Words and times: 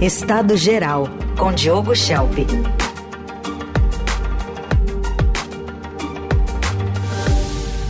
Estado 0.00 0.56
Geral, 0.56 1.06
com 1.38 1.52
Diogo 1.52 1.94
Schelp. 1.94 2.38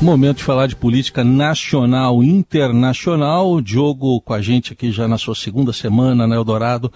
Momento 0.02 0.38
de 0.38 0.42
falar 0.42 0.66
de 0.66 0.74
política 0.74 1.22
nacional 1.22 2.20
e 2.24 2.28
internacional. 2.28 3.60
Diogo 3.60 4.20
com 4.22 4.34
a 4.34 4.40
gente 4.40 4.72
aqui 4.72 4.90
já 4.90 5.06
na 5.06 5.16
sua 5.18 5.36
segunda 5.36 5.72
semana 5.72 6.26
na 6.26 6.34
Eldorado. 6.34 6.92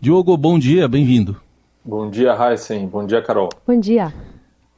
Diogo, 0.00 0.34
bom 0.38 0.58
dia, 0.58 0.88
bem-vindo. 0.88 1.36
Bom 1.84 2.08
dia, 2.08 2.34
Heisen. 2.34 2.86
Bom 2.86 3.04
dia, 3.04 3.20
Carol. 3.20 3.50
Bom 3.66 3.78
dia. 3.78 4.10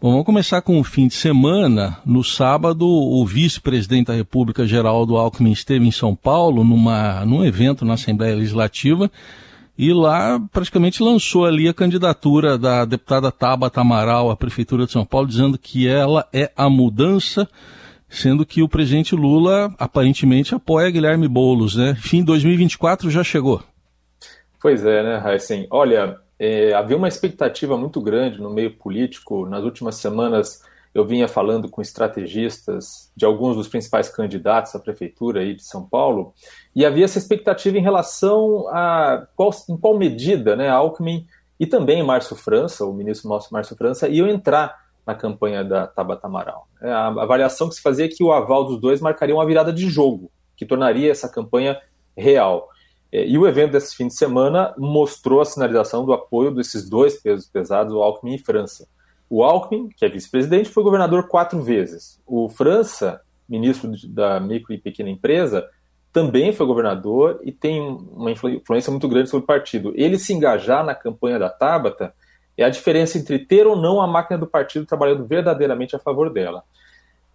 Bom, 0.03 0.11
vamos 0.11 0.27
começar 0.27 0.61
com 0.61 0.81
o 0.81 0.83
fim 0.83 1.07
de 1.07 1.15
semana. 1.15 1.99
No 2.05 2.25
sábado, 2.25 2.85
o 2.85 3.25
vice-presidente 3.25 4.09
da 4.09 4.15
República, 4.15 4.67
Geraldo 4.67 5.17
Alckmin, 5.17 5.53
esteve 5.53 5.87
em 5.87 5.93
São 5.93 6.17
Paulo 6.17 6.65
numa, 6.65 7.25
num 7.25 7.45
evento 7.45 7.85
na 7.85 7.95
Assembleia 7.95 8.35
Legislativa 8.35 9.09
e 9.79 9.93
lá 9.93 10.41
praticamente 10.53 11.03
lançou 11.05 11.47
ali 11.47 11.69
a 11.69 11.73
candidatura 11.73 12.59
da 12.59 12.85
deputada 12.85 13.31
Tabata 13.31 13.81
Amaral 13.81 14.29
à 14.29 14.37
Prefeitura 14.37 14.85
de 14.85 14.91
São 14.91 15.05
Paulo, 15.05 15.29
dizendo 15.29 15.57
que 15.57 15.87
ela 15.87 16.27
é 16.33 16.51
a 16.57 16.69
mudança, 16.69 17.49
sendo 18.09 18.45
que 18.45 18.61
o 18.61 18.69
presidente 18.69 19.15
Lula 19.15 19.73
aparentemente 19.79 20.53
apoia 20.53 20.91
Guilherme 20.91 21.29
Boulos, 21.29 21.77
né? 21.77 21.95
Fim 21.95 22.25
2024 22.25 23.09
já 23.09 23.23
chegou. 23.23 23.63
Pois 24.61 24.85
é, 24.85 25.03
né, 25.05 25.23
Heisen? 25.25 25.69
Olha, 25.71 26.19
é, 26.37 26.73
havia 26.75 26.97
uma 26.97 27.07
expectativa 27.07 27.77
muito 27.77 28.01
grande 28.01 28.41
no 28.41 28.51
meio 28.51 28.73
político. 28.73 29.47
Nas 29.47 29.63
últimas 29.63 29.95
semanas, 29.95 30.61
eu 30.99 31.07
vinha 31.07 31.29
falando 31.29 31.69
com 31.69 31.81
estrategistas 31.81 33.13
de 33.17 33.25
alguns 33.25 33.57
dos 33.57 33.69
principais 33.69 34.09
candidatos 34.09 34.75
à 34.75 34.79
prefeitura 34.79 35.41
aí 35.41 35.55
de 35.55 35.65
São 35.65 35.85
Paulo, 35.85 36.33
e 36.75 36.85
havia 36.85 37.05
essa 37.05 37.19
expectativa 37.19 37.79
em 37.79 37.83
relação 37.83 38.67
a 38.69 39.27
qual, 39.37 39.51
em 39.69 39.77
qual 39.77 39.97
medida 39.97 40.57
né, 40.57 40.69
Alckmin 40.69 41.27
e 41.59 41.67
também 41.67 42.03
Márcio 42.03 42.37
França, 42.37 42.85
o 42.85 42.93
ministro 42.93 43.29
Márcio 43.51 43.77
França, 43.77 44.09
iam 44.09 44.29
entrar 44.29 44.89
na 45.07 45.15
campanha 45.15 45.65
da 45.65 45.87
Tabata 45.87 46.27
Amaral. 46.27 46.69
É, 46.83 46.91
a 46.91 47.07
avaliação 47.07 47.69
que 47.69 47.75
se 47.75 47.83
fazia 47.83 48.05
é 48.05 48.09
que 48.09 48.23
o 48.23 48.33
aval 48.33 48.65
dos 48.65 48.81
dois 48.81 49.01
marcaria 49.01 49.35
uma 49.35 49.47
virada 49.47 49.73
de 49.73 49.89
jogo, 49.89 50.31
que 50.57 50.67
tornaria 50.67 51.11
essa 51.11 51.29
campanha 51.29 51.81
real. 52.17 52.69
É, 53.11 53.27
e 53.27 53.39
o 53.39 53.47
evento 53.47 53.73
desse 53.73 53.97
fim 53.97 54.07
de 54.07 54.15
semana 54.15 54.75
mostrou 54.77 55.41
a 55.41 55.45
sinalização 55.45 56.05
do 56.05 56.13
apoio 56.13 56.51
desses 56.51 56.89
dois 56.89 57.21
pesos 57.21 57.47
pesados, 57.47 57.95
o 57.95 58.03
Alckmin 58.03 58.35
e 58.35 58.39
França. 58.39 58.87
O 59.31 59.43
Alckmin, 59.43 59.89
que 59.89 60.05
é 60.05 60.09
vice-presidente, 60.09 60.71
foi 60.71 60.83
governador 60.83 61.29
quatro 61.29 61.61
vezes. 61.63 62.21
O 62.27 62.49
França, 62.49 63.21
ministro 63.49 63.93
da 64.09 64.41
micro 64.41 64.73
e 64.73 64.79
pequena 64.79 65.11
empresa, 65.11 65.69
também 66.13 66.53
foi 66.53 66.67
governador 66.67 67.41
e 67.43 67.53
tem 67.53 67.81
uma 67.81 68.31
influência 68.31 68.91
muito 68.91 69.09
grande 69.09 69.29
sobre 69.29 69.45
o 69.45 69.47
partido. 69.47 69.93
Ele 69.95 70.19
se 70.19 70.33
engajar 70.33 70.85
na 70.85 70.95
campanha 70.95 71.39
da 71.39 71.51
Tabata 71.51 72.15
é 72.57 72.65
a 72.65 72.71
diferença 72.71 73.19
entre 73.19 73.39
ter 73.39 73.67
ou 73.67 73.77
não 73.77 74.01
a 74.01 74.07
máquina 74.07 74.39
do 74.39 74.47
partido 74.47 74.85
trabalhando 74.85 75.25
verdadeiramente 75.25 75.95
a 75.95 75.99
favor 75.99 76.31
dela. 76.31 76.65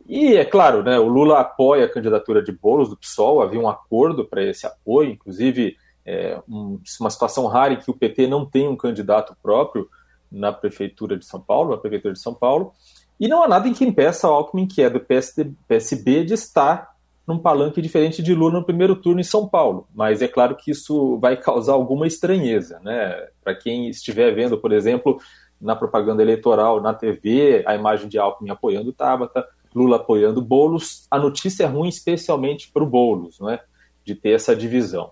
E 0.05 0.36
é 0.36 0.44
claro, 0.44 0.83
né, 0.83 0.99
o 0.99 1.08
Lula 1.08 1.39
apoia 1.39 1.86
a 1.86 1.89
candidatura 1.89 2.44
de 2.44 2.52
Boulos 2.52 2.89
do 2.89 2.97
PSOL, 2.97 3.41
havia 3.41 3.59
um 3.59 3.69
acordo 3.69 4.25
para 4.25 4.44
esse 4.44 4.66
apoio, 4.67 5.11
inclusive 5.11 5.77
é, 6.05 6.38
um, 6.49 6.77
uma 6.99 7.09
situação 7.09 7.47
rara 7.47 7.73
em 7.73 7.77
que 7.77 7.89
o 7.89 7.94
PT 7.94 8.27
não 8.27 8.45
tem 8.45 8.67
um 8.67 8.75
candidato 8.75 9.33
próprio 9.41 9.89
na 10.34 10.52
prefeitura 10.52 11.17
de 11.17 11.26
São 11.26 11.39
Paulo, 11.39 11.72
na 11.72 11.78
prefeitura 11.78 12.14
de 12.14 12.20
São 12.20 12.34
Paulo, 12.34 12.73
e 13.20 13.28
não 13.28 13.44
há 13.44 13.48
nada 13.48 13.67
em 13.67 13.73
que 13.73 13.86
impeça 13.86 14.28
o 14.28 14.34
Alckmin, 14.34 14.67
que 14.67 14.81
é 14.81 14.89
do 14.89 15.00
PSD, 15.00 15.52
PSB, 15.67 16.26
de 16.26 16.34
estar 16.34 16.92
num 17.26 17.39
palanque 17.39 17.81
diferente 17.81 18.22
de 18.22 18.34
Lula 18.34 18.59
no 18.59 18.66
primeiro 18.66 18.95
turno 18.95 19.22
em 19.22 19.23
São 19.23 19.48
Paulo. 19.48 19.88
Mas 19.94 20.22
é 20.22 20.28
claro 20.28 20.56
que 20.56 20.72
isso 20.72 21.17
vai 21.20 21.38
causar 21.38 21.73
alguma 21.73 22.06
estranheza, 22.06 22.80
né? 22.84 23.28
Para 23.42 23.56
quem 23.56 23.88
estiver 23.88 24.34
vendo, 24.34 24.58
por 24.58 24.73
exemplo, 24.73 25.20
na 25.61 25.76
propaganda 25.76 26.22
eleitoral, 26.22 26.81
na 26.81 26.94
TV, 26.94 27.64
a 27.66 27.76
imagem 27.76 28.09
de 28.09 28.20
Alckmin 28.20 28.50
apoiando 28.50 28.92
Tabata, 28.92 29.48
Lula 29.73 29.95
apoiando 29.95 30.42
Boulos, 30.42 31.08
a 31.10 31.17
notícia 31.17 31.64
é 31.64 31.67
ruim 31.67 31.88
especialmente 31.88 32.70
para 32.71 32.83
o 32.83 32.88
Boulos, 32.88 33.39
não 33.39 33.50
é? 33.50 33.61
de 34.05 34.15
ter 34.15 34.32
essa 34.32 34.55
divisão. 34.55 35.11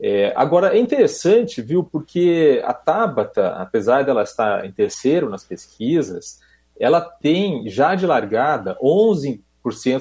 É, 0.00 0.32
agora, 0.36 0.76
é 0.76 0.78
interessante, 0.78 1.60
viu, 1.60 1.82
porque 1.82 2.62
a 2.64 2.72
Tabata, 2.72 3.48
apesar 3.54 4.04
dela 4.04 4.22
estar 4.22 4.64
em 4.64 4.72
terceiro 4.72 5.28
nas 5.28 5.44
pesquisas, 5.44 6.40
ela 6.78 7.00
tem 7.00 7.68
já 7.68 7.94
de 7.94 8.06
largada 8.06 8.76
11% 8.82 9.40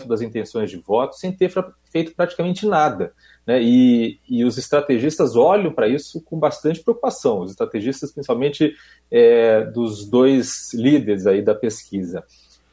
das 0.06 0.22
intenções 0.22 0.69
de 0.69 0.78
voto 0.78 1.16
sem 1.16 1.31
ter 1.31 1.52
feito 1.91 2.13
praticamente 2.16 2.68
nada. 2.68 3.12
Né? 3.46 3.62
E, 3.62 4.19
e 4.30 4.46
os 4.46 4.58
estrategistas 4.58 5.35
olham 5.35 5.74
para 5.74 5.88
isso 5.88 6.22
com 6.24 6.38
bastante 6.38 6.84
preocupação, 6.84 7.41
os 7.41 7.52
estrategistas, 7.52 8.12
principalmente 8.12 8.75
é, 9.09 9.66
dos 9.66 10.08
dois 10.08 10.72
líderes 10.74 11.25
aí 11.25 11.41
da 11.41 11.56
pesquisa 11.56 12.24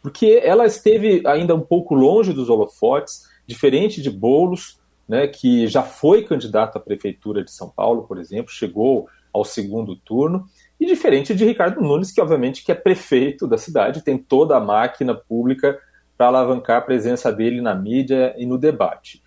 porque 0.04 0.38
ela 0.44 0.66
esteve 0.66 1.22
ainda 1.24 1.54
um 1.54 1.62
pouco 1.62 1.94
longe 1.94 2.34
dos 2.34 2.50
holofotes, 2.50 3.22
diferente 3.46 4.02
de 4.02 4.10
Bolos, 4.10 4.78
né, 5.08 5.26
que 5.26 5.66
já 5.66 5.82
foi 5.82 6.22
candidato 6.24 6.76
à 6.76 6.80
prefeitura 6.80 7.44
de 7.44 7.50
São 7.50 7.68
Paulo, 7.68 8.04
por 8.04 8.18
exemplo, 8.18 8.50
chegou 8.50 9.08
ao 9.32 9.44
segundo 9.44 9.96
turno, 9.96 10.46
e 10.80 10.86
diferente 10.86 11.34
de 11.34 11.44
Ricardo 11.44 11.80
Nunes, 11.80 12.12
que 12.12 12.20
obviamente 12.20 12.64
que 12.64 12.72
é 12.72 12.74
prefeito 12.74 13.46
da 13.46 13.58
cidade, 13.58 14.02
tem 14.02 14.16
toda 14.16 14.56
a 14.56 14.60
máquina 14.60 15.14
pública 15.14 15.78
para 16.16 16.28
alavancar 16.28 16.78
a 16.78 16.82
presença 16.82 17.32
dele 17.32 17.60
na 17.60 17.74
mídia 17.74 18.34
e 18.38 18.46
no 18.46 18.56
debate. 18.56 19.22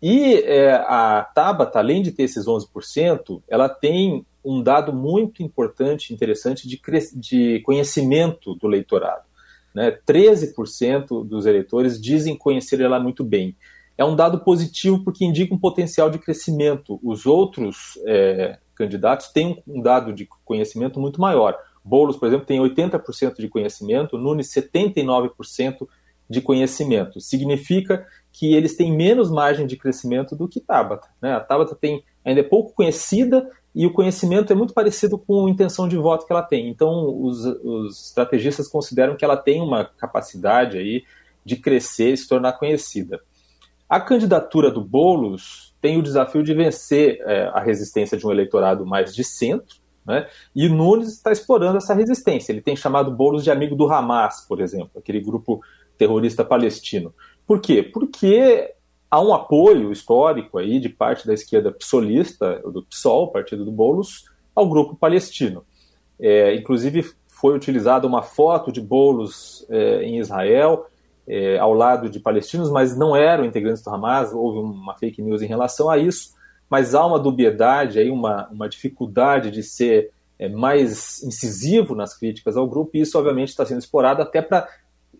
E 0.00 0.34
é, 0.44 0.72
a 0.72 1.28
Tabata, 1.34 1.78
além 1.80 2.02
de 2.02 2.12
ter 2.12 2.22
esses 2.22 2.46
11%, 2.46 3.42
ela 3.48 3.68
tem 3.68 4.24
um 4.44 4.62
dado 4.62 4.92
muito 4.92 5.42
importante, 5.42 6.14
interessante 6.14 6.68
de, 6.68 6.80
de 7.16 7.60
conhecimento 7.60 8.54
do 8.54 8.68
leitorado. 8.68 9.24
Né? 9.74 9.98
13% 10.06 11.26
dos 11.26 11.46
eleitores 11.46 12.00
dizem 12.00 12.36
conhecer 12.36 12.80
ela 12.80 13.00
muito 13.00 13.24
bem. 13.24 13.56
É 13.98 14.04
um 14.04 14.14
dado 14.14 14.38
positivo 14.38 15.02
porque 15.02 15.24
indica 15.24 15.52
um 15.52 15.58
potencial 15.58 16.08
de 16.08 16.20
crescimento. 16.20 17.00
Os 17.02 17.26
outros 17.26 17.98
é, 18.06 18.56
candidatos 18.76 19.28
têm 19.28 19.60
um 19.66 19.82
dado 19.82 20.12
de 20.12 20.26
conhecimento 20.44 21.00
muito 21.00 21.20
maior. 21.20 21.58
Boulos, 21.84 22.16
por 22.16 22.28
exemplo, 22.28 22.46
tem 22.46 22.60
80% 22.60 23.36
de 23.38 23.48
conhecimento, 23.48 24.16
Nunes 24.16 24.52
79% 24.52 25.88
de 26.30 26.40
conhecimento. 26.40 27.20
Significa 27.20 28.06
que 28.30 28.54
eles 28.54 28.76
têm 28.76 28.94
menos 28.94 29.30
margem 29.30 29.66
de 29.66 29.76
crescimento 29.76 30.36
do 30.36 30.46
que 30.46 30.60
Tabata. 30.60 31.08
Né? 31.20 31.32
A 31.32 31.40
Tabata 31.40 31.74
tem, 31.74 32.04
ainda 32.24 32.40
é 32.40 32.44
pouco 32.44 32.72
conhecida 32.74 33.50
e 33.74 33.86
o 33.86 33.92
conhecimento 33.92 34.52
é 34.52 34.56
muito 34.56 34.74
parecido 34.74 35.18
com 35.18 35.46
a 35.46 35.50
intenção 35.50 35.88
de 35.88 35.96
voto 35.96 36.26
que 36.26 36.32
ela 36.32 36.42
tem. 36.42 36.68
Então, 36.68 37.20
os, 37.20 37.44
os 37.44 38.06
estrategistas 38.06 38.68
consideram 38.68 39.16
que 39.16 39.24
ela 39.24 39.36
tem 39.36 39.60
uma 39.60 39.84
capacidade 39.84 40.78
aí 40.78 41.02
de 41.44 41.56
crescer 41.56 42.12
e 42.12 42.16
se 42.16 42.28
tornar 42.28 42.52
conhecida. 42.52 43.20
A 43.88 43.98
candidatura 44.00 44.70
do 44.70 44.82
Boulos 44.82 45.74
tem 45.80 45.98
o 45.98 46.02
desafio 46.02 46.42
de 46.42 46.52
vencer 46.52 47.20
é, 47.22 47.50
a 47.54 47.60
resistência 47.60 48.18
de 48.18 48.26
um 48.26 48.30
eleitorado 48.30 48.84
mais 48.84 49.14
de 49.14 49.24
centro, 49.24 49.76
né? 50.06 50.26
e 50.54 50.68
Nunes 50.68 51.08
está 51.08 51.32
explorando 51.32 51.78
essa 51.78 51.94
resistência. 51.94 52.52
Ele 52.52 52.60
tem 52.60 52.76
chamado 52.76 53.10
Boulos 53.10 53.44
de 53.44 53.50
amigo 53.50 53.74
do 53.74 53.90
Hamas, 53.90 54.44
por 54.46 54.60
exemplo, 54.60 54.90
aquele 54.96 55.20
grupo 55.20 55.62
terrorista 55.96 56.44
palestino. 56.44 57.14
Por 57.46 57.60
quê? 57.60 57.82
Porque 57.82 58.74
há 59.10 59.20
um 59.20 59.32
apoio 59.32 59.90
histórico 59.90 60.58
aí 60.58 60.78
de 60.78 60.88
parte 60.88 61.26
da 61.26 61.32
esquerda 61.32 61.72
psolista, 61.72 62.60
do 62.60 62.82
PSOL, 62.82 63.32
partido 63.32 63.64
do 63.64 63.72
Boulos, 63.72 64.26
ao 64.54 64.68
grupo 64.68 64.96
palestino. 64.96 65.64
É, 66.20 66.54
inclusive 66.54 67.10
foi 67.26 67.54
utilizada 67.54 68.06
uma 68.06 68.22
foto 68.22 68.72
de 68.72 68.80
Boulos 68.80 69.64
é, 69.70 70.02
em 70.02 70.18
Israel, 70.18 70.86
é, 71.28 71.58
ao 71.58 71.74
lado 71.74 72.08
de 72.08 72.18
palestinos, 72.18 72.70
mas 72.70 72.96
não 72.96 73.14
eram 73.14 73.44
integrantes 73.44 73.82
do 73.82 73.90
Hamas, 73.90 74.32
houve 74.32 74.58
uma 74.60 74.96
fake 74.96 75.20
news 75.20 75.42
em 75.42 75.46
relação 75.46 75.90
a 75.90 75.98
isso, 75.98 76.34
mas 76.70 76.94
há 76.94 77.04
uma 77.04 77.18
dubiedade, 77.18 77.98
aí 77.98 78.10
uma, 78.10 78.48
uma 78.48 78.68
dificuldade 78.68 79.50
de 79.50 79.62
ser 79.62 80.10
é, 80.38 80.48
mais 80.48 81.22
incisivo 81.22 81.94
nas 81.94 82.16
críticas 82.16 82.56
ao 82.56 82.66
grupo, 82.66 82.92
e 82.94 83.00
isso 83.00 83.18
obviamente 83.18 83.48
está 83.48 83.66
sendo 83.66 83.78
explorado 83.78 84.22
até 84.22 84.40
para 84.40 84.66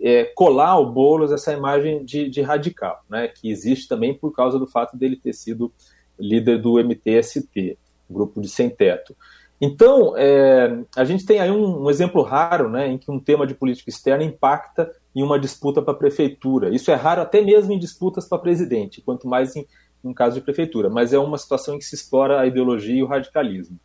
é, 0.01 0.25
colar 0.35 0.71
ao 0.71 0.91
Boulos 0.91 1.33
essa 1.33 1.53
imagem 1.53 2.05
de, 2.05 2.31
de, 2.31 2.41
radical, 2.41 3.03
né, 3.09 3.29
que 3.29 3.51
existe 3.51 3.87
também 3.87 4.15
por 4.15 4.33
causa 4.33 4.59
do 4.59 4.67
fato 4.67 4.97
dele 4.97 5.17
ter 5.17 5.35
sido 5.35 5.71
líder 6.19 6.59
do 6.59 6.79
MTST, 6.79 7.77
grupo 8.09 8.41
de 8.41 8.49
sem-teto. 8.49 9.15
Então, 9.61 10.17
é, 10.17 10.85
a 10.97 11.05
gente 11.05 11.27
tem 11.27 11.41
aí 11.41 11.51
um, 11.51 11.83
um, 11.83 11.91
exemplo 11.91 12.23
raro 12.23 12.71
né, 12.71 12.87
em 12.87 12.97
que 12.97 13.11
um 13.11 13.19
tema 13.19 13.47
de 13.47 13.55
política 13.55 13.91
externa 13.91 14.23
impacta 14.23 14.91
em 15.19 15.23
uma 15.23 15.37
disputa 15.37 15.83
para 15.83 15.93
a 15.93 15.97
prefeitura. 15.97 16.73
Isso 16.73 16.93
é 16.93 16.95
raro 16.95 17.21
até 17.21 17.41
mesmo 17.41 17.73
em 17.73 17.79
disputas 17.79 18.29
para 18.29 18.39
presidente, 18.39 19.01
quanto 19.01 19.27
mais 19.27 19.57
em, 19.57 19.67
em 20.05 20.15
caso 20.15 20.37
de 20.37 20.41
prefeitura, 20.41 20.89
mas 20.89 21.13
é 21.13 21.19
uma 21.19 21.37
situação 21.37 21.75
em 21.75 21.79
que 21.79 21.85
se 21.85 21.97
explora 21.97 22.41
a 22.41 22.47
ideologia 22.47 22.95
e 22.95 23.03
o 23.03 23.07
radicalismo. 23.07 23.77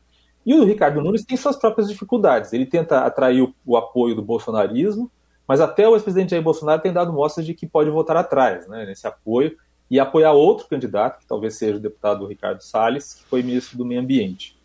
E 0.46 0.54
o 0.54 0.64
Ricardo 0.64 1.02
Nunes 1.02 1.26
tem 1.26 1.36
suas 1.36 1.56
próprias 1.56 1.90
dificuldades. 1.90 2.54
Ele 2.54 2.68
tenta 2.68 3.00
atrair 3.00 3.42
o, 3.42 3.56
o 3.66 3.76
apoio 3.76 4.14
do 4.14 4.22
bolsonarismo, 4.22 5.10
mas 5.48 5.60
até 5.60 5.90
o 5.90 5.96
ex-presidente 5.96 6.32
Jair 6.32 6.44
Bolsonaro 6.44 6.84
tem 6.84 6.94
dado 6.94 7.12
mostras 7.12 7.48
de 7.48 7.56
que 7.56 7.66
pode 7.66 7.90
voltar 7.90 8.16
atrás 8.16 8.68
né, 8.68 8.86
nesse 8.86 9.08
apoio 9.08 9.58
e 9.90 10.00
apoiar 10.00 10.34
outro 10.34 10.68
candidato, 10.68 11.18
que 11.20 11.26
talvez 11.26 11.56
seja 11.58 11.78
o 11.78 11.82
deputado 11.82 12.28
Ricardo 12.28 12.62
Salles, 12.62 13.16
que 13.16 13.24
foi 13.24 13.42
ministro 13.42 13.76
do 13.76 13.86
Meio 13.86 14.02
Ambiente. 14.02 14.56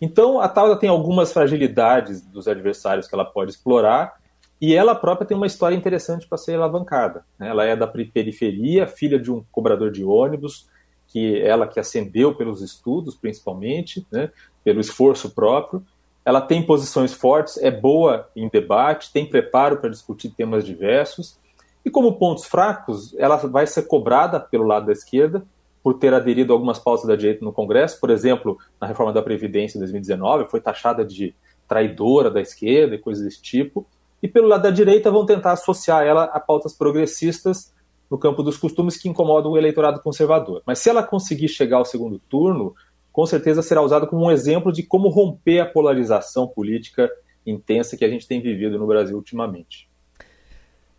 Então, 0.00 0.40
a 0.40 0.48
Tabata 0.48 0.80
tem 0.80 0.88
algumas 0.88 1.30
fragilidades 1.30 2.22
dos 2.22 2.48
adversários 2.48 3.06
que 3.06 3.14
ela 3.14 3.24
pode 3.24 3.50
explorar, 3.50 4.14
e 4.60 4.74
ela 4.74 4.94
própria 4.94 5.26
tem 5.26 5.36
uma 5.36 5.46
história 5.46 5.76
interessante 5.76 6.26
para 6.26 6.38
ser 6.38 6.54
alavancada. 6.54 7.24
Né? 7.38 7.48
Ela 7.48 7.64
é 7.64 7.76
da 7.76 7.86
periferia, 7.86 8.86
filha 8.86 9.18
de 9.18 9.30
um 9.30 9.44
cobrador 9.52 9.90
de 9.90 10.02
ônibus, 10.02 10.68
que 11.08 11.40
ela 11.40 11.66
que 11.66 11.78
ascendeu 11.78 12.34
pelos 12.34 12.62
estudos, 12.62 13.14
principalmente, 13.14 14.06
né? 14.10 14.30
pelo 14.64 14.80
esforço 14.80 15.30
próprio. 15.34 15.84
Ela 16.24 16.40
tem 16.40 16.64
posições 16.64 17.12
fortes, 17.12 17.58
é 17.58 17.70
boa 17.70 18.28
em 18.34 18.48
debate, 18.48 19.12
tem 19.12 19.26
preparo 19.26 19.76
para 19.76 19.90
discutir 19.90 20.30
temas 20.30 20.64
diversos. 20.64 21.38
E 21.84 21.90
como 21.90 22.18
pontos 22.18 22.46
fracos, 22.46 23.14
ela 23.18 23.36
vai 23.36 23.66
ser 23.66 23.82
cobrada 23.82 24.40
pelo 24.40 24.64
lado 24.64 24.86
da 24.86 24.92
esquerda 24.92 25.44
por 25.82 25.94
ter 25.94 26.12
aderido 26.12 26.52
a 26.52 26.56
algumas 26.56 26.80
pautas 26.80 27.06
da 27.06 27.14
direita 27.14 27.44
no 27.44 27.52
Congresso. 27.52 28.00
Por 28.00 28.10
exemplo, 28.10 28.58
na 28.80 28.88
reforma 28.88 29.12
da 29.12 29.22
Previdência 29.22 29.78
em 29.78 29.80
2019, 29.80 30.46
foi 30.46 30.60
taxada 30.60 31.04
de 31.04 31.32
traidora 31.68 32.28
da 32.28 32.40
esquerda 32.40 32.96
e 32.96 32.98
coisas 32.98 33.22
desse 33.22 33.40
tipo 33.40 33.86
e 34.22 34.28
pelo 34.28 34.48
lado 34.48 34.62
da 34.62 34.70
direita 34.70 35.10
vão 35.10 35.26
tentar 35.26 35.52
associar 35.52 36.04
ela 36.04 36.24
a 36.24 36.40
pautas 36.40 36.72
progressistas 36.72 37.74
no 38.10 38.18
campo 38.18 38.42
dos 38.42 38.56
costumes 38.56 38.96
que 38.96 39.08
incomodam 39.08 39.52
o 39.52 39.58
eleitorado 39.58 40.00
conservador. 40.00 40.62
Mas 40.66 40.78
se 40.78 40.88
ela 40.88 41.02
conseguir 41.02 41.48
chegar 41.48 41.78
ao 41.78 41.84
segundo 41.84 42.18
turno, 42.18 42.74
com 43.12 43.26
certeza 43.26 43.62
será 43.62 43.82
usada 43.82 44.06
como 44.06 44.26
um 44.26 44.30
exemplo 44.30 44.72
de 44.72 44.82
como 44.82 45.08
romper 45.08 45.60
a 45.60 45.66
polarização 45.66 46.46
política 46.46 47.10
intensa 47.46 47.96
que 47.96 48.04
a 48.04 48.08
gente 48.08 48.26
tem 48.26 48.40
vivido 48.40 48.78
no 48.78 48.86
Brasil 48.86 49.16
ultimamente. 49.16 49.88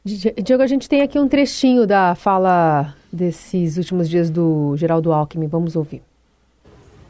Diego, 0.03 0.63
a 0.63 0.67
gente 0.67 0.87
tem 0.87 1.01
aqui 1.01 1.19
um 1.19 1.27
trechinho 1.27 1.85
da 1.85 2.15
fala 2.15 2.95
desses 3.11 3.77
últimos 3.77 4.07
dias 4.07 4.29
do 4.29 4.75
Geraldo 4.77 5.11
Alckmin. 5.11 5.47
Vamos 5.47 5.75
ouvir. 5.75 6.01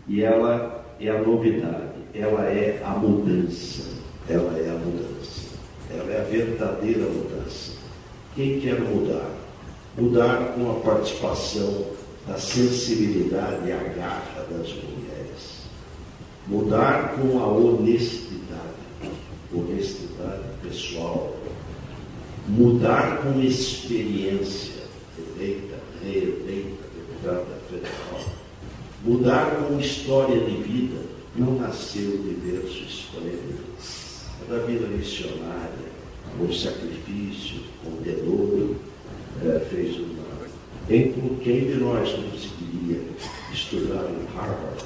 E 0.08 0.24
ela 0.24 0.84
é 1.00 1.10
a 1.10 1.22
novidade, 1.22 1.94
ela 2.14 2.44
é 2.46 2.82
a 2.84 2.92
mudança, 2.92 3.84
ela 4.28 4.58
é 4.58 4.70
a 4.70 4.74
mudança. 4.74 5.17
Ela 5.90 6.14
é 6.14 6.22
a 6.22 6.24
verdadeira 6.24 7.06
mudança. 7.06 7.72
Quem 8.36 8.60
quer 8.60 8.80
mudar? 8.80 9.32
Mudar 9.98 10.54
com 10.54 10.72
a 10.72 10.80
participação 10.82 11.86
da 12.28 12.38
sensibilidade 12.38 13.68
e 13.68 13.72
a 13.72 13.78
garra 13.78 14.46
das 14.52 14.68
mulheres. 14.68 15.58
Mudar 16.48 17.16
com 17.16 17.40
a 17.40 17.48
honestidade, 17.48 19.12
honestidade 19.54 20.44
pessoal. 20.62 21.36
Mudar 22.48 23.22
com 23.22 23.42
experiência, 23.42 24.84
eleita, 25.18 25.76
reeleita, 26.04 26.84
deputada 26.96 27.46
federal. 27.70 28.22
Mudar 29.04 29.56
com 29.56 29.80
história 29.80 30.40
de 30.40 30.58
vida, 30.64 31.02
não 31.36 31.56
nasceu 31.56 32.12
de 32.12 32.34
berço 32.36 32.84
esplêndido 32.84 33.64
da 34.50 34.58
vida 34.60 34.88
missionária, 34.88 35.88
o 36.40 36.52
sacrifício, 36.54 37.62
o 37.86 38.02
tesouro, 38.04 38.78
é, 39.44 39.60
fez 39.60 39.98
uma. 39.98 40.28
Então, 40.90 41.36
quem 41.44 41.66
de 41.66 41.76
nós 41.76 42.12
conseguiria 42.14 43.02
estudar 43.52 44.06
em 44.10 44.26
Harvard? 44.36 44.86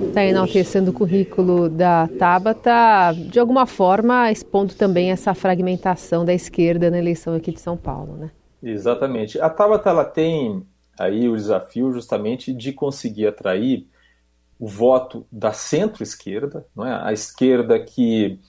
Está 0.00 0.20
né, 0.20 0.30
enaltecendo 0.30 0.90
o 0.90 0.94
currículo 0.94 1.68
da 1.68 2.08
Tabata, 2.18 3.12
de 3.12 3.38
alguma 3.38 3.66
forma 3.66 4.30
expondo 4.30 4.74
também 4.74 5.10
essa 5.10 5.34
fragmentação 5.34 6.24
da 6.24 6.32
esquerda 6.32 6.90
na 6.90 6.98
eleição 6.98 7.34
aqui 7.34 7.52
de 7.52 7.60
São 7.60 7.76
Paulo, 7.76 8.16
né? 8.16 8.30
Exatamente. 8.62 9.38
A 9.40 9.50
Tabata 9.50 9.90
ela 9.90 10.04
tem 10.04 10.62
aí 10.98 11.28
o 11.28 11.36
desafio 11.36 11.92
justamente 11.92 12.52
de 12.52 12.72
conseguir 12.72 13.26
atrair 13.26 13.86
o 14.64 14.66
voto 14.66 15.26
da 15.30 15.52
centro-esquerda, 15.52 16.66
não 16.74 16.86
é? 16.86 16.98
a 17.04 17.12
esquerda 17.12 17.78
que 17.78 18.40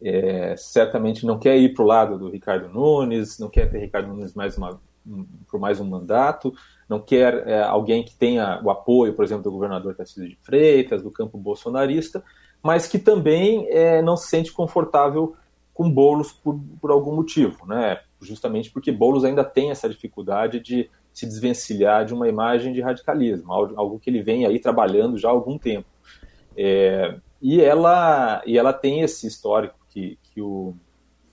é, 0.00 0.54
certamente 0.56 1.26
não 1.26 1.40
quer 1.40 1.56
ir 1.56 1.74
para 1.74 1.82
o 1.82 1.86
lado 1.88 2.16
do 2.16 2.30
Ricardo 2.30 2.68
Nunes, 2.68 3.40
não 3.40 3.48
quer 3.48 3.68
ter 3.68 3.80
Ricardo 3.80 4.06
Nunes 4.06 4.32
mais 4.32 4.56
uma, 4.56 4.80
por 5.50 5.58
mais 5.58 5.80
um 5.80 5.84
mandato, 5.84 6.54
não 6.88 7.00
quer 7.00 7.48
é, 7.48 7.64
alguém 7.64 8.04
que 8.04 8.14
tenha 8.14 8.60
o 8.62 8.70
apoio, 8.70 9.12
por 9.12 9.24
exemplo, 9.24 9.42
do 9.42 9.50
governador 9.50 9.96
Tarcísio 9.96 10.28
de 10.28 10.38
Freitas, 10.40 11.02
do 11.02 11.10
campo 11.10 11.36
bolsonarista, 11.36 12.22
mas 12.62 12.86
que 12.86 12.96
também 13.00 13.66
é, 13.68 14.00
não 14.00 14.16
se 14.16 14.28
sente 14.28 14.52
confortável 14.52 15.34
com 15.74 15.90
Boulos 15.90 16.30
por, 16.30 16.60
por 16.80 16.92
algum 16.92 17.12
motivo, 17.12 17.66
né? 17.66 17.98
justamente 18.20 18.70
porque 18.70 18.92
Boulos 18.92 19.24
ainda 19.24 19.42
tem 19.42 19.72
essa 19.72 19.88
dificuldade 19.88 20.60
de 20.60 20.88
se 21.16 21.24
desvencilhar 21.24 22.04
de 22.04 22.12
uma 22.12 22.28
imagem 22.28 22.74
de 22.74 22.82
radicalismo, 22.82 23.50
algo 23.50 23.98
que 23.98 24.10
ele 24.10 24.20
vem 24.20 24.44
aí 24.44 24.58
trabalhando 24.58 25.16
já 25.16 25.28
há 25.28 25.30
algum 25.30 25.56
tempo. 25.56 25.88
É, 26.54 27.14
e, 27.40 27.58
ela, 27.58 28.42
e 28.44 28.58
ela 28.58 28.70
tem 28.70 29.00
esse 29.00 29.26
histórico 29.26 29.78
que, 29.88 30.18
que, 30.24 30.42
o, 30.42 30.74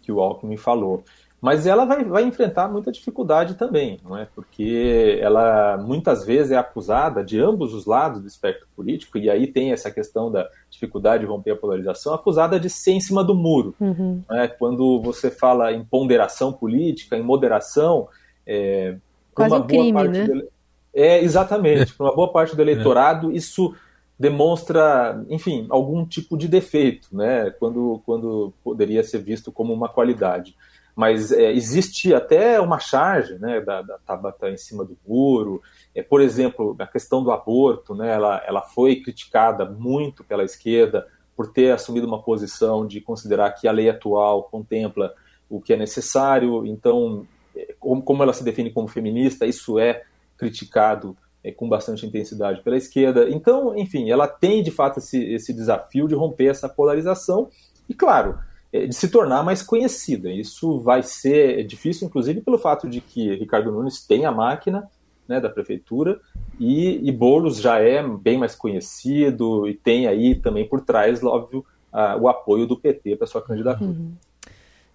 que 0.02 0.10
o 0.10 0.22
Alckmin 0.22 0.56
falou. 0.56 1.04
Mas 1.42 1.68
ela 1.68 1.84
vai, 1.84 2.02
vai 2.06 2.24
enfrentar 2.24 2.70
muita 2.70 2.94
dificuldade 2.94 3.56
também, 3.56 4.00
não 4.02 4.18
é? 4.18 4.26
Porque 4.34 5.20
ela 5.22 5.76
muitas 5.76 6.26
vezes 6.26 6.54
é 6.54 6.58
acusada 6.58 7.22
de 7.22 7.38
ambos 7.42 7.74
os 7.74 7.86
lados 7.86 8.22
do 8.22 8.28
espectro 8.28 8.66
político, 8.74 9.18
e 9.18 9.30
aí 9.30 9.48
tem 9.48 9.74
essa 9.74 9.92
questão 9.92 10.32
da 10.32 10.48
dificuldade 10.70 11.26
de 11.26 11.30
romper 11.30 11.52
a 11.52 11.58
polarização, 11.58 12.14
acusada 12.14 12.58
de 12.58 12.70
ser 12.70 12.92
em 12.92 13.02
cima 13.02 13.22
do 13.22 13.36
muro. 13.36 13.76
Uhum. 13.82 14.24
Né? 14.30 14.48
Quando 14.48 15.02
você 15.02 15.30
fala 15.30 15.74
em 15.74 15.84
ponderação 15.84 16.54
política, 16.54 17.18
em 17.18 17.22
moderação, 17.22 18.08
é, 18.48 18.96
Quase 19.34 19.56
um 19.56 19.64
crime, 19.64 20.08
né? 20.08 20.26
Do, 20.26 20.48
é, 20.94 21.24
exatamente. 21.24 21.94
Para 21.94 22.08
uma 22.08 22.16
boa 22.16 22.32
parte 22.32 22.56
do 22.56 22.62
eleitorado, 22.64 23.32
isso 23.32 23.76
demonstra, 24.18 25.24
enfim, 25.30 25.66
algum 25.70 26.06
tipo 26.06 26.38
de 26.38 26.48
defeito, 26.48 27.10
né? 27.12 27.50
Quando, 27.60 28.02
quando 28.06 28.54
poderia 28.64 29.04
ser 29.04 29.20
visto 29.20 29.52
como 29.52 29.74
uma 29.74 29.90
qualidade. 29.90 30.56
Mas 30.96 31.32
é, 31.32 31.52
existe 31.52 32.14
até 32.14 32.62
uma 32.62 32.80
charge 32.80 33.40
né, 33.40 33.60
da, 33.62 33.82
da 33.82 33.98
Tabata 34.06 34.50
em 34.50 34.58
cima 34.58 34.86
do 34.86 34.96
muro. 35.08 35.62
É, 35.96 36.04
por 36.04 36.22
exemplo, 36.22 36.76
a 36.78 36.86
questão 36.86 37.24
do 37.24 37.32
aborto, 37.32 37.96
né, 37.96 38.14
ela, 38.14 38.44
ela 38.46 38.62
foi 38.62 38.98
criticada 38.98 39.66
muito 39.66 40.24
pela 40.24 40.44
esquerda 40.44 41.08
por 41.36 41.52
ter 41.52 41.72
assumido 41.72 42.06
uma 42.06 42.22
posição 42.22 42.86
de 42.86 43.02
considerar 43.02 43.52
que 43.54 43.68
a 43.68 43.72
lei 43.72 43.90
atual 43.90 44.44
contempla 44.44 45.16
o 45.50 45.60
que 45.60 45.74
é 45.74 45.78
necessário. 45.78 46.64
Então, 46.66 47.26
é, 47.26 47.28
como, 47.80 48.24
ela 48.24 48.34
se 48.34 48.44
define 48.44 48.72
como 48.72 48.88
feminista, 48.88 49.46
isso 49.46 49.80
é 49.80 50.04
criticado 50.38 51.16
é, 51.44 51.52
com 51.52 51.68
bastante 51.68 52.06
intensidade 52.06 52.62
pela 52.62 52.78
esquerda. 52.78 53.30
Então, 53.30 53.78
enfim, 53.78 54.10
ela 54.10 54.28
tem 54.28 54.64
de 54.64 54.72
fato 54.72 55.00
esse, 55.00 55.22
esse 55.34 55.54
desafio 55.54 56.08
de 56.08 56.16
romper 56.16 56.48
essa 56.48 56.70
polarização 56.70 57.50
e, 57.88 57.94
claro, 57.94 58.38
é, 58.72 58.88
de 58.88 58.96
se 58.96 59.10
tornar 59.10 59.44
mais 59.44 59.62
conhecida. 59.62 60.32
Isso 60.32 60.80
vai 60.80 61.04
ser 61.04 61.63
difícil, 61.66 62.08
inclusive, 62.08 62.42
pelo 62.42 62.58
fato 62.58 62.88
de 62.89 63.01
que 63.01 63.36
Ricardo 63.36 63.72
Nunes 63.72 64.06
tem 64.06 64.25
a 64.25 64.32
máquina 64.32 64.89
né, 65.27 65.39
da 65.39 65.50
prefeitura 65.50 66.20
e, 66.60 67.08
e 67.08 67.12
Boulos 67.12 67.58
já 67.58 67.80
é 67.80 68.06
bem 68.06 68.38
mais 68.38 68.56
conhecido 68.56 69.68
e 69.68 69.74
tem 69.74 70.08
aí 70.08 70.36
também 70.36 70.68
por 70.68 70.82
trás, 70.82 71.24
óbvio, 71.24 71.66
a, 71.92 72.16
o 72.18 72.27
apoio 72.27 72.66
do 72.66 72.80
PT 72.80 73.16
para 73.16 73.27
sua 73.27 73.42
candidatura. 73.42 73.92
Uhum. 73.92 74.13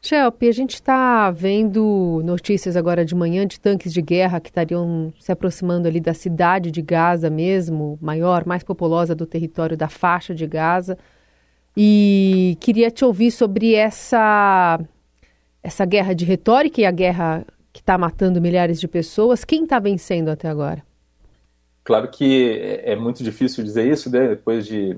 Shelp, 0.00 0.42
a 0.44 0.52
gente 0.52 0.74
está 0.74 1.30
vendo 1.30 2.22
notícias 2.24 2.76
agora 2.76 3.04
de 3.04 3.14
manhã 3.14 3.46
de 3.46 3.58
tanques 3.58 3.92
de 3.92 4.00
guerra 4.00 4.40
que 4.40 4.48
estariam 4.48 5.12
se 5.18 5.32
aproximando 5.32 5.88
ali 5.88 6.00
da 6.00 6.14
cidade 6.14 6.70
de 6.70 6.80
Gaza 6.80 7.28
mesmo, 7.28 7.98
maior, 8.00 8.46
mais 8.46 8.62
populosa 8.62 9.14
do 9.14 9.26
território 9.26 9.76
da 9.76 9.88
faixa 9.88 10.34
de 10.34 10.46
Gaza. 10.46 10.96
E 11.76 12.56
queria 12.60 12.90
te 12.90 13.04
ouvir 13.04 13.32
sobre 13.32 13.74
essa, 13.74 14.80
essa 15.62 15.84
guerra 15.84 16.14
de 16.14 16.24
retórica 16.24 16.80
e 16.80 16.86
a 16.86 16.90
guerra 16.92 17.44
que 17.72 17.80
está 17.80 17.98
matando 17.98 18.40
milhares 18.40 18.80
de 18.80 18.86
pessoas. 18.86 19.44
Quem 19.44 19.64
está 19.64 19.80
vencendo 19.80 20.28
até 20.28 20.48
agora? 20.48 20.82
Claro 21.82 22.08
que 22.08 22.52
é, 22.60 22.92
é 22.92 22.96
muito 22.96 23.24
difícil 23.24 23.64
dizer 23.64 23.90
isso, 23.90 24.10
né? 24.10 24.28
depois 24.28 24.64
de 24.66 24.96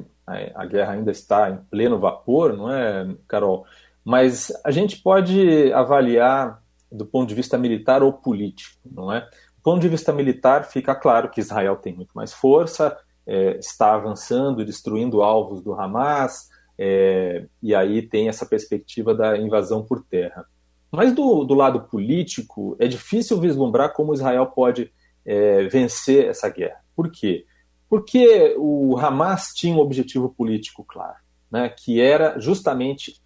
a 0.55 0.65
guerra 0.65 0.93
ainda 0.93 1.11
está 1.11 1.51
em 1.51 1.57
pleno 1.71 1.99
vapor, 1.99 2.57
não 2.57 2.73
é, 2.73 3.09
Carol? 3.27 3.67
Mas 4.05 4.53
a 4.65 4.71
gente 4.71 5.03
pode 5.03 5.73
avaliar 5.73 6.63
do 6.91 7.07
ponto 7.07 7.29
de 7.29 7.35
vista 7.35 7.57
militar 7.57 8.03
ou 8.03 8.13
político, 8.13 8.79
não 8.91 9.13
é? 9.13 9.21
Do 9.21 9.63
ponto 9.63 9.81
de 9.81 9.89
vista 9.89 10.13
militar, 10.13 10.65
fica 10.65 10.95
claro 10.95 11.31
que 11.31 11.41
Israel 11.41 11.77
tem 11.77 11.95
muito 11.95 12.13
mais 12.15 12.33
força, 12.33 12.97
é, 13.27 13.59
está 13.59 13.95
avançando, 13.95 14.65
destruindo 14.65 15.23
alvos 15.23 15.63
do 15.63 15.73
Hamas, 15.75 16.49
é, 16.77 17.47
e 17.63 17.75
aí 17.75 18.03
tem 18.03 18.29
essa 18.29 18.47
perspectiva 18.47 19.15
da 19.15 19.37
invasão 19.37 19.85
por 19.85 20.03
terra. 20.03 20.47
Mas 20.91 21.15
do, 21.15 21.45
do 21.45 21.55
lado 21.55 21.83
político, 21.83 22.75
é 22.81 22.89
difícil 22.89 23.39
vislumbrar 23.39 23.93
como 23.93 24.15
Israel 24.15 24.47
pode 24.47 24.91
é, 25.25 25.65
vencer 25.69 26.27
essa 26.27 26.49
guerra. 26.49 26.81
Por 26.97 27.11
quê? 27.11 27.45
Porque 27.89 28.55
o 28.59 28.97
Hamas 28.99 29.49
tinha 29.55 29.75
um 29.75 29.81
objetivo 29.81 30.31
político 30.31 30.83
claro, 30.83 31.19
né, 31.51 31.69
que 31.69 32.01
era 32.01 32.39
justamente 32.39 33.20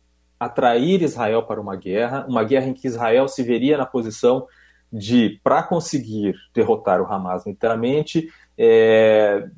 atrair 0.45 1.03
Israel 1.03 1.43
para 1.43 1.61
uma 1.61 1.77
guerra, 1.77 2.27
uma 2.29 2.45
guerra 2.45 2.67
em 2.67 2.75
que 2.75 2.87
Israel 2.87 3.29
se 3.29 3.43
veria 3.43 3.79
na 3.79 3.87
posição 3.87 4.47
de, 4.93 5.41
para 5.43 5.63
conseguir 5.63 6.35
derrotar 6.55 7.01
o 7.01 7.13
Hamas 7.13 7.45
militarmente, 7.45 8.29
é, 8.57 9.49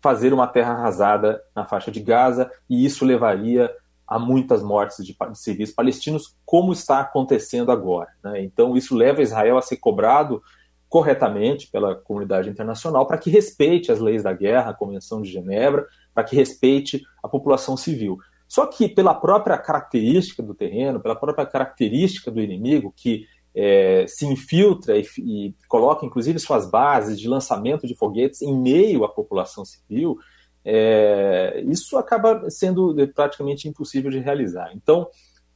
fazer 0.00 0.32
uma 0.32 0.46
terra 0.46 0.72
arrasada 0.72 1.42
na 1.54 1.66
faixa 1.66 1.90
de 1.90 2.00
Gaza, 2.00 2.50
e 2.68 2.84
isso 2.84 3.04
levaria 3.04 3.70
a 4.06 4.18
muitas 4.18 4.62
mortes 4.62 5.04
de, 5.04 5.14
de 5.14 5.38
civis 5.38 5.72
palestinos, 5.72 6.36
como 6.44 6.72
está 6.72 7.00
acontecendo 7.00 7.72
agora. 7.72 8.08
Né? 8.22 8.42
Então, 8.42 8.76
isso 8.76 8.94
leva 8.94 9.20
Israel 9.20 9.58
a 9.58 9.62
ser 9.62 9.76
cobrado 9.78 10.42
corretamente 10.88 11.68
pela 11.68 11.96
comunidade 11.96 12.48
internacional 12.48 13.06
para 13.06 13.18
que 13.18 13.28
respeite 13.28 13.90
as 13.90 13.98
leis 13.98 14.22
da 14.22 14.32
guerra, 14.32 14.70
a 14.70 14.74
Convenção 14.74 15.20
de 15.20 15.30
Genebra, 15.30 15.86
para 16.14 16.22
que 16.24 16.36
respeite 16.36 17.04
a 17.22 17.28
população 17.28 17.76
civil. 17.76 18.18
Só 18.48 18.66
que, 18.66 18.88
pela 18.88 19.14
própria 19.14 19.58
característica 19.58 20.42
do 20.42 20.54
terreno, 20.54 21.00
pela 21.00 21.16
própria 21.16 21.46
característica 21.46 22.30
do 22.30 22.40
inimigo, 22.40 22.92
que 22.94 23.26
é, 23.54 24.04
se 24.06 24.26
infiltra 24.26 24.98
e, 24.98 25.06
e, 25.18 25.54
coloca, 25.66 26.04
inclusive, 26.04 26.38
suas 26.38 26.70
bases 26.70 27.18
de 27.18 27.26
lançamento 27.26 27.86
de 27.86 27.94
foguetes 27.94 28.42
em 28.42 28.54
meio 28.54 29.04
à 29.04 29.08
população 29.08 29.64
civil, 29.64 30.18
é, 30.64 31.62
isso 31.66 31.96
acaba 31.96 32.50
sendo 32.50 32.94
praticamente 33.14 33.68
impossível 33.68 34.10
de 34.10 34.18
realizar. 34.18 34.70
Então, 34.74 35.08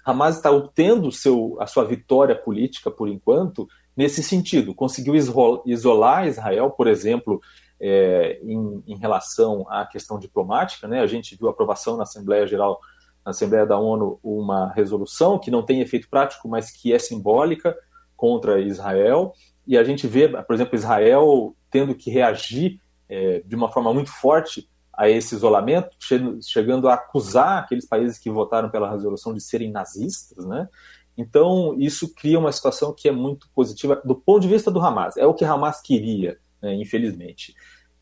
Hamas 0.04 0.36
está 0.36 0.50
obtendo 0.50 1.12
seu, 1.12 1.56
a 1.60 1.66
sua 1.66 1.84
vitória 1.84 2.34
política, 2.34 2.90
por 2.90 3.08
enquanto, 3.08 3.68
nesse 3.96 4.22
sentido. 4.22 4.74
Conseguiu 4.74 5.14
isolar 5.66 6.26
Israel, 6.26 6.70
por 6.70 6.86
exemplo, 6.86 7.40
é, 7.80 8.38
em, 8.42 8.82
em, 8.86 8.96
relação 8.96 9.66
à 9.68 9.86
questão 9.86 10.18
diplomática. 10.18 10.86
Né? 10.86 11.00
A 11.00 11.06
gente 11.06 11.36
viu 11.36 11.48
a 11.48 11.50
aprovação 11.50 11.96
na 11.96 12.02
Assembleia 12.02 12.46
Geral, 12.46 12.78
na 13.24 13.30
Assembleia 13.30 13.64
da 13.64 13.78
ONU, 13.78 14.20
uma 14.22 14.70
resolução 14.72 15.38
que 15.38 15.50
não 15.50 15.62
tem 15.62 15.80
efeito 15.80 16.08
prático, 16.08 16.48
mas 16.48 16.70
que 16.70 16.92
é 16.92 16.98
simbólica 16.98 17.76
contra 18.16 18.60
Israel. 18.60 19.32
E 19.66 19.78
a 19.78 19.84
gente 19.84 20.06
vê, 20.06 20.28
por 20.28 20.54
exemplo, 20.54 20.74
Israel 20.74 21.54
tendo 21.70 21.94
que 21.94 22.10
reagir 22.10 22.80
é, 23.08 23.42
de 23.44 23.56
uma 23.56 23.68
forma 23.68 23.92
muito 23.94 24.10
forte 24.10 24.68
a 24.92 25.08
esse 25.08 25.34
isolamento, 25.34 25.96
chegando 26.42 26.88
a 26.88 26.94
acusar 26.94 27.58
aqueles 27.58 27.86
países 27.86 28.18
que 28.18 28.28
votaram 28.28 28.68
pela 28.68 28.90
resolução 28.90 29.32
de 29.32 29.40
serem 29.40 29.70
nazistas, 29.70 30.44
né? 30.44 30.68
Então, 31.16 31.74
isso 31.78 32.14
cria 32.14 32.38
uma 32.38 32.52
situação 32.52 32.94
que 32.94 33.08
é 33.08 33.12
muito 33.12 33.48
positiva 33.54 34.00
do 34.04 34.14
ponto 34.14 34.40
de 34.40 34.48
vista 34.48 34.70
do 34.70 34.80
Hamas. 34.80 35.16
É 35.16 35.26
o 35.26 35.34
que 35.34 35.44
Hamas 35.44 35.80
queria 35.80 36.38
né, 36.62 36.74
infelizmente. 36.74 37.54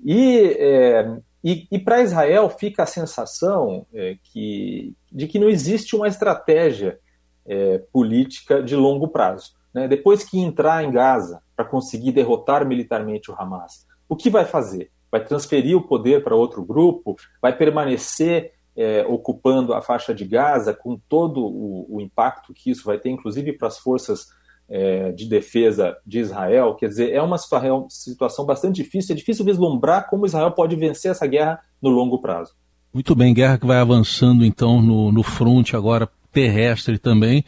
E, 0.05 0.57
é, 0.59 1.17
e, 1.43 1.67
e 1.71 1.79
para 1.79 2.03
Israel 2.03 2.49
fica 2.50 2.83
a 2.83 2.87
sensação 2.87 3.87
é, 3.93 4.17
que, 4.23 4.95
de 5.11 5.27
que 5.27 5.38
não 5.38 5.49
existe 5.49 5.97
uma 5.97 6.09
estratégia 6.09 6.99
é, 7.47 7.79
política 7.93 8.62
de 8.62 8.77
longo 8.77 9.09
prazo. 9.09 9.53
Né? 9.73 9.88
Depois 9.88 10.25
que 10.25 10.38
entrar 10.38 10.85
em 10.85 10.91
Gaza 10.91 11.43
para 11.57 11.65
conseguir 11.65 12.12
derrotar 12.12 12.67
militarmente 12.67 13.31
o 13.31 13.35
Hamas, 13.35 13.87
o 14.09 14.17
que 14.17 14.31
vai 14.31 14.45
fazer? 14.45 14.91
Vai 15.11 15.25
transferir 15.25 15.77
o 15.77 15.87
poder 15.87 16.23
para 16.23 16.37
outro 16.37 16.65
grupo? 16.65 17.17
Vai 17.41 17.57
permanecer 17.57 18.53
é, 18.77 19.05
ocupando 19.07 19.75
a 19.75 19.83
faixa 19.83 20.15
de 20.15 20.25
Gaza 20.25 20.73
com 20.73 20.97
todo 21.09 21.45
o, 21.45 21.97
o, 21.97 22.00
impacto 22.00 22.55
que 22.55 22.71
isso 22.71 22.85
vai 22.85 22.97
ter, 22.97 23.11
inclusive 23.11 23.53
para 23.53 23.67
as 23.67 23.79
forças 23.79 24.29
é, 24.69 25.13
de 25.13 25.27
defesa 25.27 25.97
de 26.07 26.19
Israel. 26.19 26.75
Quer 26.75 26.89
dizer, 26.89 27.13
é 27.13 27.23
uma 27.23 27.39
situação 27.39 28.45
bastante 28.45 28.83
difícil. 28.83 29.15
É 29.15 29.17
difícil 29.17 29.45
vislumbrar 29.45 30.09
como 30.09 30.27
Israel 30.27 30.51
pode 30.51 30.77
vencer 30.77 31.11
essa 31.11 31.27
guerra 31.27 31.61
no 31.81 31.89
longo 31.89 32.21
prazo. 32.21 32.55
Muito 32.93 33.15
bem, 33.15 33.35
guerra 33.35 33.59
que 33.59 33.67
vai 33.67 33.79
avançando 33.79 34.45
então 34.45 34.81
no, 34.83 35.13
no 35.13 35.23
fronte 35.23 35.77
agora 35.77 36.09
terrestre 36.33 36.99
também. 36.99 37.45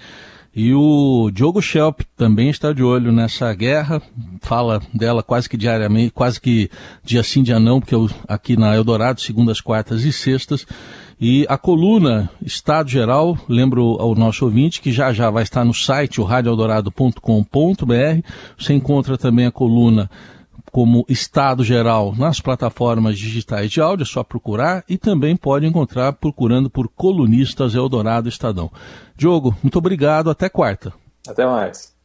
E 0.55 0.75
o 0.75 1.31
Diogo 1.33 1.63
Schelp 1.63 2.01
também 2.17 2.51
está 2.51 2.73
de 2.73 2.83
olho 2.83 3.13
nessa 3.13 3.55
guerra, 3.55 4.03
fala 4.41 4.83
dela 4.93 5.23
quase 5.23 5.49
que 5.49 5.57
diariamente, 5.57 6.11
quase 6.11 6.41
que 6.41 6.69
dia 7.05 7.23
sim, 7.23 7.43
dia 7.43 7.61
não, 7.61 7.81
porque 7.81 7.95
eu, 7.95 8.11
aqui 8.27 8.57
na 8.57 8.75
Eldorado, 8.75 9.21
segundas, 9.21 9.61
quartas 9.61 10.05
e 10.05 10.13
sextas. 10.13 10.67
E 11.21 11.47
a 11.49 11.57
coluna 11.57 12.31
Estado 12.45 12.91
Geral, 12.91 13.39
lembro 13.49 13.97
ao 14.01 14.15
nosso 14.15 14.45
ouvinte 14.45 14.81
que 14.81 14.91
já 14.91 15.13
já 15.13 15.31
vai 15.31 15.45
estar 15.45 15.65
no 15.65 15.75
site, 15.75 16.21
o 16.21 16.25
radioeldorado.com.br. 16.25 18.27
Você 18.59 18.73
encontra 18.73 19.19
também 19.19 19.47
a 19.47 19.53
coluna 19.53 20.11
como 20.71 21.05
Estado 21.09 21.65
Geral 21.65 22.15
nas 22.17 22.41
plataformas 22.41 23.19
digitais 23.19 23.71
de 23.71 23.81
áudio, 23.81 24.05
é 24.05 24.07
só 24.07 24.23
procurar 24.23 24.85
e 24.89 24.97
também 24.97 25.37
pode 25.37 25.67
encontrar 25.67 26.13
procurando 26.15 26.71
por 26.71 26.89
colunistas 26.89 27.75
Eldorado 27.75 28.29
Estadão. 28.29 28.71
Diogo, 29.17 29.57
muito 29.63 29.79
obrigado, 29.79 30.31
até 30.31 30.49
quarta. 30.49 30.93
Até 31.29 31.45
mais. 31.47 32.00